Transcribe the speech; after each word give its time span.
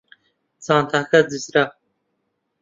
جانتاکە 0.63 1.19
دزرا. 1.29 1.65